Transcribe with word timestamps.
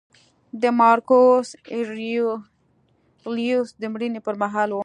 د 0.61 0.63
مارکوس 0.79 1.47
اریلیوس 1.75 3.69
د 3.81 3.83
مړینې 3.93 4.19
پرمهال 4.27 4.69
و 4.73 4.79